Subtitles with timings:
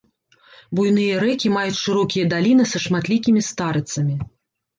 [0.77, 4.19] Буйныя рэкі маюць шырокія даліны са шматлікімі старыцамі.